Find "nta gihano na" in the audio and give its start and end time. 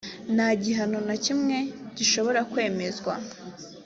0.35-1.15